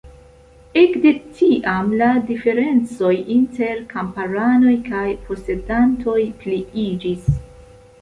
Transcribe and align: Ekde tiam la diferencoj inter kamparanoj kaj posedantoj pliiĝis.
Ekde 0.83 1.11
tiam 1.35 1.91
la 1.99 2.07
diferencoj 2.31 3.13
inter 3.37 3.85
kamparanoj 3.95 4.77
kaj 4.91 5.07
posedantoj 5.31 6.21
pliiĝis. 6.45 7.35